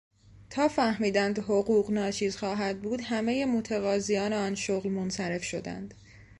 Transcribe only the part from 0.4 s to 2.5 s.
تا فهمیدند حقوق ناچیز